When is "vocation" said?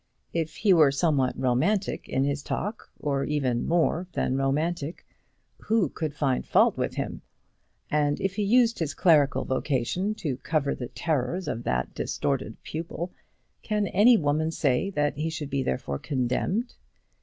9.45-10.15